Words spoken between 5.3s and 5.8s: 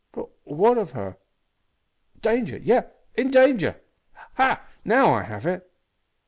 it!"